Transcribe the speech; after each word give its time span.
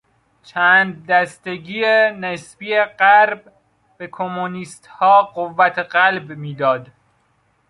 چند 0.43 1.05
دستگی 1.07 1.85
نسبی 2.19 2.79
غرب 2.81 3.51
به 3.97 4.07
کمونیستها 4.07 5.23
قوت 5.23 5.79
قلب 5.79 6.29
میداد. 6.31 6.91